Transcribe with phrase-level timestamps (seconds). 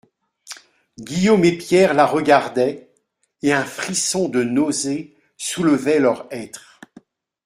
[0.99, 2.89] Guillaume et Pierre la regardaient,
[3.43, 6.79] et un frisson de nausée soulevait leur être.